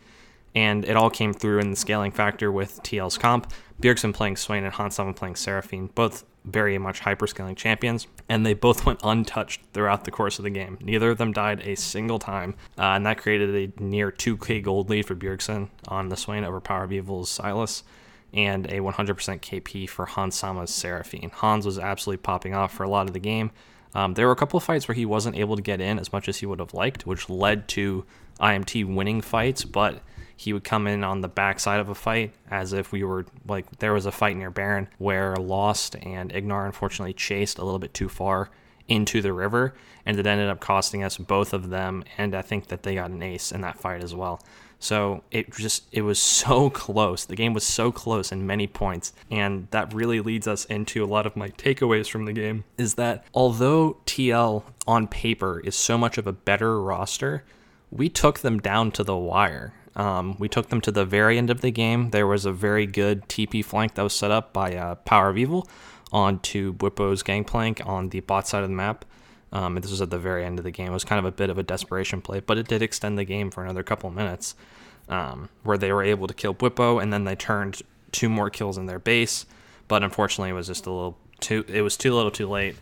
And 0.56 0.84
it 0.84 0.96
all 0.96 1.10
came 1.10 1.32
through 1.32 1.60
in 1.60 1.70
the 1.70 1.76
scaling 1.76 2.10
factor 2.10 2.50
with 2.50 2.82
TL's 2.82 3.18
comp. 3.18 3.52
Bjergsen 3.80 4.14
playing 4.14 4.36
Swain 4.36 4.64
and 4.64 4.72
Hans 4.72 4.94
Sama 4.94 5.12
playing 5.12 5.36
Seraphine, 5.36 5.88
both 5.94 6.24
very 6.46 6.78
much 6.78 7.02
hyperscaling 7.02 7.56
champions, 7.56 8.06
and 8.28 8.46
they 8.46 8.54
both 8.54 8.86
went 8.86 9.00
untouched 9.04 9.60
throughout 9.72 10.04
the 10.04 10.10
course 10.10 10.38
of 10.38 10.44
the 10.44 10.50
game. 10.50 10.78
Neither 10.80 11.10
of 11.10 11.18
them 11.18 11.32
died 11.32 11.60
a 11.60 11.74
single 11.74 12.18
time, 12.18 12.54
uh, 12.78 12.94
and 12.94 13.04
that 13.04 13.18
created 13.18 13.74
a 13.78 13.82
near 13.82 14.10
2k 14.10 14.62
gold 14.62 14.88
lead 14.88 15.06
for 15.06 15.14
Bjergsen 15.14 15.68
on 15.88 16.08
the 16.08 16.16
Swain 16.16 16.42
over 16.42 16.60
Power 16.60 16.84
of 16.84 16.92
Evil's 16.92 17.38
Sylas 17.38 17.82
and 18.32 18.66
a 18.66 18.80
100% 18.80 18.94
KP 19.40 19.88
for 19.88 20.06
Hans 20.06 20.36
Sama's 20.36 20.70
Seraphine. 20.70 21.30
Hans 21.32 21.66
was 21.66 21.78
absolutely 21.78 22.22
popping 22.22 22.54
off 22.54 22.72
for 22.72 22.82
a 22.82 22.88
lot 22.88 23.06
of 23.06 23.12
the 23.12 23.20
game. 23.20 23.50
Um, 23.94 24.14
there 24.14 24.26
were 24.26 24.32
a 24.32 24.36
couple 24.36 24.58
of 24.58 24.64
fights 24.64 24.88
where 24.88 24.94
he 24.94 25.06
wasn't 25.06 25.36
able 25.36 25.56
to 25.56 25.62
get 25.62 25.80
in 25.80 25.98
as 25.98 26.12
much 26.12 26.28
as 26.28 26.38
he 26.38 26.46
would 26.46 26.58
have 26.58 26.74
liked, 26.74 27.06
which 27.06 27.30
led 27.30 27.66
to 27.68 28.04
IMT 28.40 28.94
winning 28.94 29.22
fights, 29.22 29.64
but 29.64 30.02
he 30.36 30.52
would 30.52 30.64
come 30.64 30.86
in 30.86 31.02
on 31.02 31.22
the 31.22 31.28
backside 31.28 31.80
of 31.80 31.88
a 31.88 31.94
fight 31.94 32.32
as 32.50 32.72
if 32.72 32.92
we 32.92 33.02
were 33.02 33.24
like 33.46 33.78
there 33.78 33.92
was 33.92 34.06
a 34.06 34.12
fight 34.12 34.36
near 34.36 34.50
Baron 34.50 34.88
where 34.98 35.34
Lost 35.36 35.96
and 36.02 36.32
Ignar 36.32 36.66
unfortunately 36.66 37.14
chased 37.14 37.58
a 37.58 37.64
little 37.64 37.78
bit 37.78 37.94
too 37.94 38.08
far 38.08 38.50
into 38.88 39.20
the 39.20 39.32
river 39.32 39.74
and 40.04 40.18
it 40.18 40.26
ended 40.26 40.48
up 40.48 40.60
costing 40.60 41.02
us 41.02 41.16
both 41.16 41.52
of 41.52 41.70
them 41.70 42.04
and 42.18 42.34
I 42.34 42.42
think 42.42 42.68
that 42.68 42.82
they 42.82 42.94
got 42.94 43.10
an 43.10 43.22
ace 43.22 43.50
in 43.50 43.62
that 43.62 43.80
fight 43.80 44.02
as 44.04 44.14
well. 44.14 44.40
So 44.78 45.24
it 45.30 45.52
just 45.54 45.84
it 45.92 46.02
was 46.02 46.18
so 46.18 46.70
close. 46.84 47.24
The 47.24 47.36
game 47.36 47.54
was 47.54 47.64
so 47.64 47.90
close 47.90 48.30
in 48.30 48.46
many 48.46 48.66
points, 48.66 49.12
and 49.30 49.68
that 49.70 49.94
really 49.94 50.20
leads 50.20 50.46
us 50.46 50.64
into 50.66 51.02
a 51.04 51.06
lot 51.06 51.26
of 51.26 51.36
my 51.36 51.48
takeaways 51.48 52.08
from 52.08 52.26
the 52.26 52.32
game. 52.32 52.64
Is 52.76 52.94
that 52.94 53.24
although 53.34 53.98
TL 54.06 54.64
on 54.86 55.08
paper 55.08 55.60
is 55.60 55.74
so 55.74 55.96
much 55.96 56.18
of 56.18 56.26
a 56.26 56.32
better 56.32 56.80
roster, 56.80 57.44
we 57.90 58.08
took 58.08 58.40
them 58.40 58.58
down 58.60 58.90
to 58.92 59.04
the 59.04 59.16
wire. 59.16 59.72
Um, 59.96 60.36
we 60.38 60.48
took 60.48 60.68
them 60.68 60.80
to 60.82 60.92
the 60.92 61.04
very 61.04 61.38
end 61.38 61.50
of 61.50 61.62
the 61.62 61.70
game. 61.70 62.10
There 62.10 62.26
was 62.26 62.44
a 62.44 62.52
very 62.52 62.86
good 62.86 63.22
TP 63.28 63.64
flank 63.64 63.94
that 63.94 64.02
was 64.02 64.12
set 64.12 64.30
up 64.30 64.52
by 64.52 64.76
uh, 64.76 64.94
Power 64.96 65.30
of 65.30 65.38
Evil 65.38 65.66
onto 66.12 66.72
Bwipo's 66.74 67.22
gangplank 67.22 67.84
on 67.84 68.10
the 68.10 68.20
bot 68.20 68.46
side 68.46 68.62
of 68.62 68.68
the 68.68 68.76
map. 68.76 69.04
Um, 69.52 69.76
this 69.76 69.90
was 69.90 70.02
at 70.02 70.10
the 70.10 70.18
very 70.18 70.44
end 70.44 70.58
of 70.58 70.64
the 70.64 70.70
game. 70.70 70.88
It 70.88 70.92
was 70.92 71.04
kind 71.04 71.18
of 71.18 71.24
a 71.24 71.32
bit 71.32 71.50
of 71.50 71.56
a 71.56 71.62
desperation 71.62 72.20
play, 72.20 72.40
but 72.40 72.58
it 72.58 72.68
did 72.68 72.82
extend 72.82 73.18
the 73.18 73.24
game 73.24 73.50
for 73.50 73.64
another 73.64 73.82
couple 73.82 74.10
minutes, 74.10 74.54
um, 75.08 75.48
where 75.62 75.78
they 75.78 75.92
were 75.92 76.02
able 76.02 76.26
to 76.26 76.34
kill 76.34 76.54
Bwipo, 76.54 77.02
and 77.02 77.12
then 77.12 77.24
they 77.24 77.34
turned 77.34 77.80
two 78.12 78.28
more 78.28 78.50
kills 78.50 78.76
in 78.76 78.86
their 78.86 78.98
base. 78.98 79.46
But 79.88 80.02
unfortunately, 80.02 80.50
it 80.50 80.54
was 80.54 80.66
just 80.66 80.84
a 80.86 80.90
little 80.90 81.16
too. 81.40 81.64
It 81.68 81.82
was 81.82 81.96
too 81.96 82.12
little, 82.12 82.30
too 82.30 82.48
late. 82.48 82.76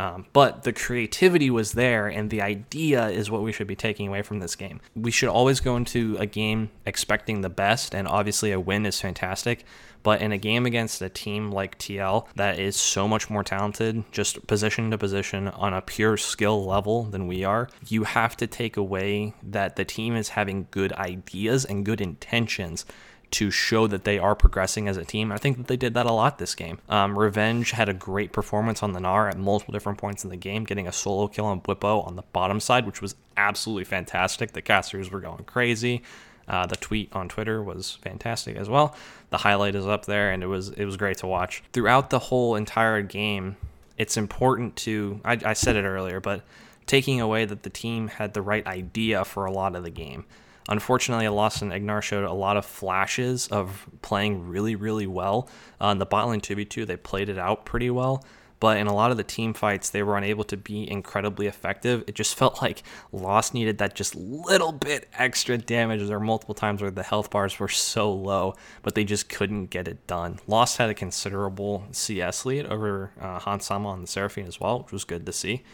Um, 0.00 0.24
but 0.32 0.62
the 0.62 0.72
creativity 0.72 1.50
was 1.50 1.72
there, 1.72 2.06
and 2.06 2.30
the 2.30 2.40
idea 2.40 3.08
is 3.08 3.30
what 3.30 3.42
we 3.42 3.52
should 3.52 3.66
be 3.66 3.76
taking 3.76 4.08
away 4.08 4.22
from 4.22 4.38
this 4.38 4.56
game. 4.56 4.80
We 4.96 5.10
should 5.10 5.28
always 5.28 5.60
go 5.60 5.76
into 5.76 6.16
a 6.18 6.24
game 6.24 6.70
expecting 6.86 7.42
the 7.42 7.50
best, 7.50 7.94
and 7.94 8.08
obviously 8.08 8.50
a 8.50 8.58
win 8.58 8.86
is 8.86 8.98
fantastic. 8.98 9.62
But 10.02 10.22
in 10.22 10.32
a 10.32 10.38
game 10.38 10.64
against 10.64 11.02
a 11.02 11.10
team 11.10 11.50
like 11.52 11.78
TL 11.78 12.26
that 12.36 12.58
is 12.58 12.76
so 12.76 13.06
much 13.06 13.28
more 13.28 13.44
talented, 13.44 14.02
just 14.10 14.46
position 14.46 14.90
to 14.90 14.96
position 14.96 15.48
on 15.48 15.74
a 15.74 15.82
pure 15.82 16.16
skill 16.16 16.64
level 16.64 17.02
than 17.02 17.26
we 17.26 17.44
are, 17.44 17.68
you 17.86 18.04
have 18.04 18.38
to 18.38 18.46
take 18.46 18.78
away 18.78 19.34
that 19.42 19.76
the 19.76 19.84
team 19.84 20.16
is 20.16 20.30
having 20.30 20.66
good 20.70 20.94
ideas 20.94 21.66
and 21.66 21.84
good 21.84 22.00
intentions 22.00 22.86
to 23.32 23.50
show 23.50 23.86
that 23.86 24.04
they 24.04 24.18
are 24.18 24.34
progressing 24.34 24.88
as 24.88 24.96
a 24.96 25.04
team. 25.04 25.30
I 25.30 25.36
think 25.38 25.56
that 25.56 25.66
they 25.68 25.76
did 25.76 25.94
that 25.94 26.06
a 26.06 26.12
lot 26.12 26.38
this 26.38 26.54
game. 26.54 26.78
Um, 26.88 27.18
Revenge 27.18 27.70
had 27.70 27.88
a 27.88 27.94
great 27.94 28.32
performance 28.32 28.82
on 28.82 28.92
the 28.92 29.00
Gnar 29.00 29.30
at 29.30 29.38
multiple 29.38 29.72
different 29.72 29.98
points 29.98 30.24
in 30.24 30.30
the 30.30 30.36
game, 30.36 30.64
getting 30.64 30.88
a 30.88 30.92
solo 30.92 31.28
kill 31.28 31.46
on 31.46 31.60
Bwipo 31.60 32.06
on 32.06 32.16
the 32.16 32.22
bottom 32.32 32.58
side, 32.58 32.86
which 32.86 33.00
was 33.00 33.14
absolutely 33.36 33.84
fantastic. 33.84 34.52
The 34.52 34.62
casters 34.62 35.10
were 35.10 35.20
going 35.20 35.44
crazy. 35.44 36.02
Uh, 36.48 36.66
the 36.66 36.76
tweet 36.76 37.08
on 37.12 37.28
Twitter 37.28 37.62
was 37.62 37.92
fantastic 38.02 38.56
as 38.56 38.68
well. 38.68 38.96
The 39.30 39.38
highlight 39.38 39.76
is 39.76 39.86
up 39.86 40.06
there, 40.06 40.32
and 40.32 40.42
it 40.42 40.48
was 40.48 40.70
it 40.70 40.84
was 40.84 40.96
great 40.96 41.18
to 41.18 41.28
watch 41.28 41.62
throughout 41.72 42.10
the 42.10 42.18
whole 42.18 42.56
entire 42.56 43.02
game. 43.02 43.56
It's 43.96 44.16
important 44.16 44.74
to 44.76 45.20
I, 45.24 45.38
I 45.44 45.52
said 45.52 45.76
it 45.76 45.84
earlier, 45.84 46.18
but 46.18 46.42
taking 46.86 47.20
away 47.20 47.44
that 47.44 47.62
the 47.62 47.70
team 47.70 48.08
had 48.08 48.34
the 48.34 48.42
right 48.42 48.66
idea 48.66 49.24
for 49.24 49.44
a 49.44 49.52
lot 49.52 49.76
of 49.76 49.84
the 49.84 49.90
game. 49.90 50.24
Unfortunately, 50.70 51.26
and 51.26 51.34
Ignar 51.34 52.00
showed 52.00 52.24
a 52.24 52.32
lot 52.32 52.56
of 52.56 52.64
flashes 52.64 53.48
of 53.48 53.88
playing 54.02 54.48
really, 54.48 54.76
really 54.76 55.06
well. 55.06 55.48
Uh, 55.80 55.92
the 55.94 56.06
bot 56.06 56.28
lane 56.28 56.40
2v2, 56.40 56.86
they 56.86 56.96
played 56.96 57.28
it 57.28 57.38
out 57.38 57.66
pretty 57.66 57.90
well. 57.90 58.24
But 58.60 58.76
in 58.76 58.86
a 58.86 58.94
lot 58.94 59.10
of 59.10 59.16
the 59.16 59.24
team 59.24 59.54
fights, 59.54 59.90
they 59.90 60.02
were 60.02 60.16
unable 60.18 60.44
to 60.44 60.56
be 60.56 60.88
incredibly 60.88 61.46
effective. 61.46 62.04
It 62.06 62.14
just 62.14 62.34
felt 62.38 62.62
like 62.62 62.84
Lost 63.10 63.52
needed 63.52 63.78
that 63.78 63.96
just 63.96 64.14
little 64.14 64.70
bit 64.70 65.08
extra 65.18 65.58
damage. 65.58 66.06
There 66.06 66.18
were 66.18 66.24
multiple 66.24 66.54
times 66.54 66.82
where 66.82 66.90
the 66.90 67.02
health 67.02 67.30
bars 67.30 67.58
were 67.58 67.68
so 67.68 68.12
low, 68.12 68.54
but 68.82 68.94
they 68.94 69.02
just 69.02 69.28
couldn't 69.28 69.66
get 69.66 69.88
it 69.88 70.06
done. 70.06 70.38
Lost 70.46 70.76
had 70.76 70.90
a 70.90 70.94
considerable 70.94 71.84
CS 71.90 72.46
lead 72.46 72.66
over 72.66 73.10
uh, 73.20 73.40
Hansama 73.40 73.86
on 73.86 74.02
the 74.02 74.06
Seraphine 74.06 74.46
as 74.46 74.60
well, 74.60 74.82
which 74.82 74.92
was 74.92 75.04
good 75.04 75.26
to 75.26 75.32
see 75.32 75.64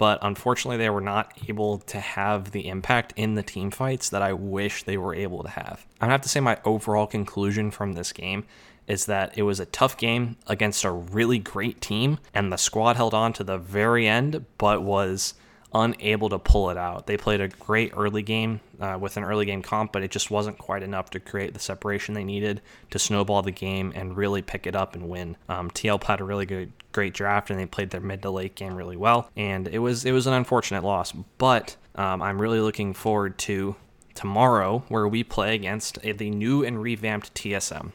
but 0.00 0.18
unfortunately 0.22 0.78
they 0.78 0.88
were 0.88 1.02
not 1.02 1.30
able 1.46 1.76
to 1.76 2.00
have 2.00 2.52
the 2.52 2.68
impact 2.68 3.12
in 3.16 3.34
the 3.34 3.42
team 3.42 3.70
fights 3.70 4.08
that 4.08 4.22
I 4.22 4.32
wish 4.32 4.82
they 4.82 4.96
were 4.96 5.14
able 5.14 5.42
to 5.42 5.50
have. 5.50 5.84
I 6.00 6.06
have 6.06 6.22
to 6.22 6.28
say 6.30 6.40
my 6.40 6.56
overall 6.64 7.06
conclusion 7.06 7.70
from 7.70 7.92
this 7.92 8.10
game 8.10 8.46
is 8.88 9.04
that 9.04 9.36
it 9.36 9.42
was 9.42 9.60
a 9.60 9.66
tough 9.66 9.98
game 9.98 10.38
against 10.46 10.84
a 10.84 10.90
really 10.90 11.38
great 11.38 11.82
team 11.82 12.18
and 12.32 12.50
the 12.50 12.56
squad 12.56 12.96
held 12.96 13.12
on 13.12 13.34
to 13.34 13.44
the 13.44 13.58
very 13.58 14.08
end 14.08 14.46
but 14.56 14.82
was 14.82 15.34
unable 15.74 16.28
to 16.28 16.38
pull 16.38 16.70
it 16.70 16.76
out. 16.76 17.06
They 17.06 17.16
played 17.16 17.40
a 17.40 17.48
great 17.48 17.92
early 17.96 18.22
game 18.22 18.60
uh, 18.80 18.98
with 19.00 19.16
an 19.16 19.24
early 19.24 19.46
game 19.46 19.62
comp, 19.62 19.92
but 19.92 20.02
it 20.02 20.10
just 20.10 20.30
wasn't 20.30 20.58
quite 20.58 20.82
enough 20.82 21.10
to 21.10 21.20
create 21.20 21.54
the 21.54 21.60
separation 21.60 22.14
they 22.14 22.24
needed 22.24 22.60
to 22.90 22.98
snowball 22.98 23.42
the 23.42 23.50
game 23.50 23.92
and 23.94 24.16
really 24.16 24.42
pick 24.42 24.66
it 24.66 24.74
up 24.74 24.94
and 24.94 25.08
win. 25.08 25.36
Um, 25.48 25.70
TL 25.70 26.02
had 26.04 26.20
a 26.20 26.24
really 26.24 26.46
good, 26.46 26.72
great 26.92 27.14
draft, 27.14 27.50
and 27.50 27.58
they 27.58 27.66
played 27.66 27.90
their 27.90 28.00
mid 28.00 28.22
to 28.22 28.30
late 28.30 28.54
game 28.54 28.74
really 28.74 28.96
well. 28.96 29.30
And 29.36 29.68
it 29.68 29.78
was 29.78 30.04
it 30.04 30.12
was 30.12 30.26
an 30.26 30.34
unfortunate 30.34 30.84
loss, 30.84 31.12
but 31.38 31.76
um, 31.94 32.22
I'm 32.22 32.40
really 32.40 32.60
looking 32.60 32.94
forward 32.94 33.38
to 33.38 33.76
tomorrow 34.14 34.84
where 34.88 35.06
we 35.06 35.22
play 35.24 35.54
against 35.54 36.00
the 36.02 36.30
new 36.30 36.64
and 36.64 36.82
revamped 36.82 37.34
TSM. 37.34 37.92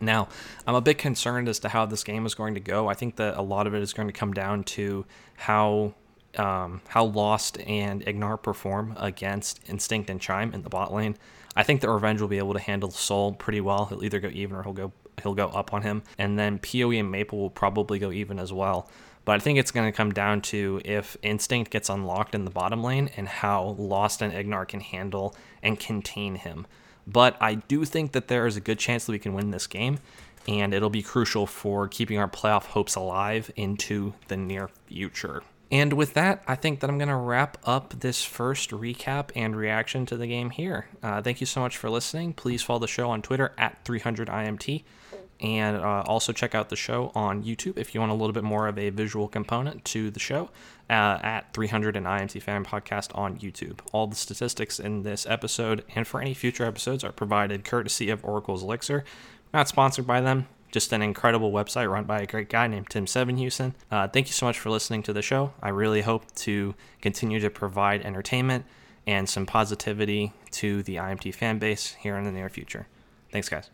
Now, 0.00 0.28
I'm 0.66 0.74
a 0.74 0.80
bit 0.80 0.98
concerned 0.98 1.48
as 1.48 1.58
to 1.60 1.68
how 1.68 1.86
this 1.86 2.04
game 2.04 2.24
is 2.24 2.34
going 2.34 2.54
to 2.54 2.60
go. 2.60 2.88
I 2.88 2.94
think 2.94 3.16
that 3.16 3.36
a 3.36 3.42
lot 3.42 3.66
of 3.66 3.74
it 3.74 3.82
is 3.82 3.92
going 3.92 4.08
to 4.08 4.12
come 4.12 4.32
down 4.32 4.64
to 4.64 5.04
how 5.36 5.94
um, 6.36 6.80
how 6.88 7.04
Lost 7.04 7.58
and 7.60 8.04
Ignar 8.04 8.40
perform 8.42 8.94
against 8.96 9.60
Instinct 9.68 10.10
and 10.10 10.20
Chime 10.20 10.52
in 10.52 10.62
the 10.62 10.68
bot 10.68 10.92
lane. 10.92 11.16
I 11.56 11.62
think 11.62 11.80
that 11.80 11.90
Revenge 11.90 12.20
will 12.20 12.28
be 12.28 12.38
able 12.38 12.54
to 12.54 12.60
handle 12.60 12.90
Soul 12.90 13.32
pretty 13.32 13.60
well. 13.60 13.86
He'll 13.86 14.04
either 14.04 14.20
go 14.20 14.28
even 14.28 14.56
or 14.56 14.62
he'll 14.62 14.72
go 14.72 14.92
he'll 15.22 15.34
go 15.34 15.48
up 15.48 15.72
on 15.72 15.82
him, 15.82 16.02
and 16.16 16.38
then 16.38 16.58
Poe 16.58 16.92
and 16.92 17.10
Maple 17.10 17.38
will 17.38 17.50
probably 17.50 17.98
go 17.98 18.12
even 18.12 18.38
as 18.38 18.52
well. 18.52 18.88
But 19.24 19.36
I 19.36 19.38
think 19.40 19.58
it's 19.58 19.72
going 19.72 19.90
to 19.90 19.96
come 19.96 20.12
down 20.12 20.40
to 20.42 20.80
if 20.84 21.16
Instinct 21.22 21.70
gets 21.70 21.90
unlocked 21.90 22.34
in 22.34 22.44
the 22.44 22.50
bottom 22.50 22.82
lane 22.82 23.10
and 23.16 23.28
how 23.28 23.76
Lost 23.78 24.22
and 24.22 24.32
Ignar 24.32 24.66
can 24.66 24.80
handle 24.80 25.34
and 25.62 25.78
contain 25.78 26.36
him. 26.36 26.66
But 27.06 27.36
I 27.40 27.56
do 27.56 27.84
think 27.84 28.12
that 28.12 28.28
there 28.28 28.46
is 28.46 28.56
a 28.56 28.60
good 28.60 28.78
chance 28.78 29.04
that 29.04 29.12
we 29.12 29.18
can 29.18 29.34
win 29.34 29.50
this 29.50 29.66
game, 29.66 29.98
and 30.46 30.72
it'll 30.72 30.88
be 30.88 31.02
crucial 31.02 31.46
for 31.46 31.88
keeping 31.88 32.18
our 32.18 32.28
playoff 32.28 32.66
hopes 32.66 32.94
alive 32.94 33.50
into 33.56 34.14
the 34.28 34.36
near 34.36 34.70
future. 34.86 35.42
And 35.70 35.92
with 35.92 36.14
that, 36.14 36.42
I 36.46 36.54
think 36.54 36.80
that 36.80 36.88
I'm 36.88 36.96
going 36.96 37.08
to 37.08 37.16
wrap 37.16 37.58
up 37.64 38.00
this 38.00 38.24
first 38.24 38.70
recap 38.70 39.30
and 39.36 39.54
reaction 39.54 40.06
to 40.06 40.16
the 40.16 40.26
game 40.26 40.50
here. 40.50 40.88
Uh, 41.02 41.20
thank 41.20 41.40
you 41.40 41.46
so 41.46 41.60
much 41.60 41.76
for 41.76 41.90
listening. 41.90 42.32
Please 42.32 42.62
follow 42.62 42.78
the 42.78 42.86
show 42.86 43.10
on 43.10 43.20
Twitter 43.20 43.52
at 43.58 43.84
300IMT. 43.84 44.84
And 45.40 45.76
uh, 45.76 46.02
also 46.06 46.32
check 46.32 46.54
out 46.54 46.68
the 46.68 46.74
show 46.74 47.12
on 47.14 47.44
YouTube 47.44 47.78
if 47.78 47.94
you 47.94 48.00
want 48.00 48.10
a 48.10 48.14
little 48.14 48.32
bit 48.32 48.42
more 48.42 48.66
of 48.66 48.76
a 48.76 48.90
visual 48.90 49.28
component 49.28 49.84
to 49.84 50.10
the 50.10 50.18
show 50.18 50.50
uh, 50.90 51.20
at 51.22 51.52
300 51.52 51.96
and 51.96 52.06
IMT 52.06 52.42
Fan 52.42 52.64
Podcast 52.64 53.16
on 53.16 53.38
YouTube. 53.38 53.78
All 53.92 54.08
the 54.08 54.16
statistics 54.16 54.80
in 54.80 55.02
this 55.02 55.26
episode 55.26 55.84
and 55.94 56.08
for 56.08 56.20
any 56.20 56.34
future 56.34 56.64
episodes 56.64 57.04
are 57.04 57.12
provided 57.12 57.64
courtesy 57.64 58.10
of 58.10 58.24
Oracle's 58.24 58.64
Elixir. 58.64 59.04
Not 59.54 59.68
sponsored 59.68 60.08
by 60.08 60.20
them, 60.20 60.48
just 60.70 60.92
an 60.92 61.02
incredible 61.02 61.52
website 61.52 61.90
run 61.90 62.04
by 62.04 62.20
a 62.20 62.26
great 62.26 62.48
guy 62.48 62.66
named 62.66 62.90
Tim 62.90 63.06
Sevenhuysen. 63.06 63.74
Uh, 63.90 64.08
thank 64.08 64.26
you 64.26 64.32
so 64.32 64.46
much 64.46 64.58
for 64.58 64.70
listening 64.70 65.02
to 65.04 65.12
the 65.12 65.22
show. 65.22 65.52
I 65.62 65.70
really 65.70 66.02
hope 66.02 66.34
to 66.36 66.74
continue 67.00 67.40
to 67.40 67.50
provide 67.50 68.02
entertainment 68.02 68.64
and 69.06 69.28
some 69.28 69.46
positivity 69.46 70.32
to 70.52 70.82
the 70.82 70.96
IMT 70.96 71.34
fan 71.34 71.58
base 71.58 71.94
here 71.94 72.16
in 72.16 72.24
the 72.24 72.32
near 72.32 72.48
future. 72.48 72.86
Thanks, 73.32 73.48
guys. 73.48 73.70